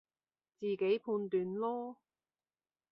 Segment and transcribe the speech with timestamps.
[0.59, 1.95] 自己判斷囉